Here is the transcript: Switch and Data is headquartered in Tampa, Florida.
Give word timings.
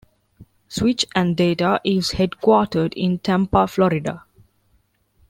Switch 0.67 1.05
and 1.13 1.37
Data 1.37 1.79
is 1.83 2.13
headquartered 2.13 2.91
in 2.95 3.19
Tampa, 3.19 3.67
Florida. 3.67 4.23